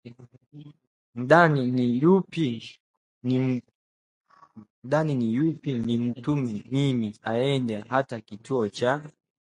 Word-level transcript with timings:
ndani? 1.15 1.61
Ni 5.17 5.33
yupi 5.35 5.71
nimtume 5.85 6.63
mimi 6.71 7.15
aende 7.31 7.75
hata 7.89 8.21
kituo 8.21 8.69
cha 8.69 9.03